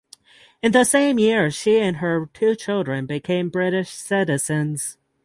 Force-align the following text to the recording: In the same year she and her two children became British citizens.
In 0.63 0.71
the 0.71 0.83
same 0.83 1.19
year 1.19 1.51
she 1.51 1.79
and 1.79 1.97
her 1.97 2.25
two 2.33 2.55
children 2.55 3.05
became 3.05 3.51
British 3.51 3.91
citizens. 3.91 4.97